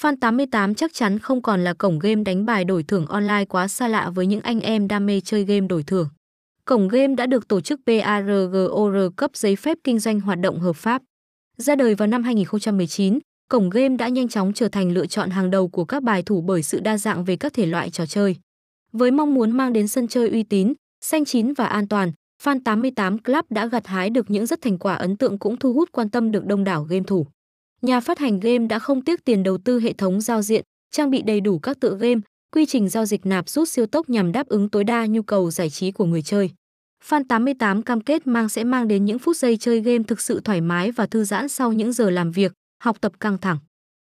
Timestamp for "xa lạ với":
3.68-4.26